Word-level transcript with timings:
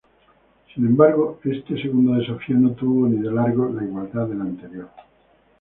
Sin 0.73 0.87
embargo 0.87 1.39
este 1.43 1.79
segundo 1.79 2.13
desafío 2.15 2.57
no 2.57 2.71
tuvo 2.71 3.07
ni 3.07 3.19
de 3.21 3.31
largo 3.31 3.69
la 3.69 3.83
igualdad 3.83 4.25
del 4.25 4.41
anterior. 4.41 4.89